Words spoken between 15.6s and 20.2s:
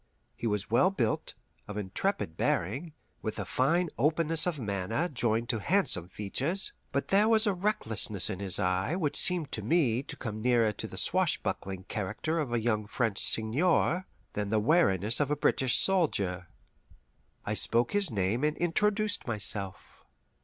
soldier. I spoke his name and introduced myself.